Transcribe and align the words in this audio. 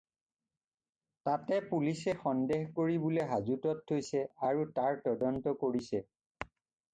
তাতে 1.27 1.57
পুলিচে 1.73 2.13
সন্দেহ 2.23 2.63
কৰি 2.79 2.95
বোলে 3.03 3.27
হাজোতত 3.33 3.85
থৈছে 3.93 4.23
আৰু 4.49 4.65
তাৰ 4.81 4.99
তদন্ত 5.11 5.55
কৰিছে। 5.67 6.03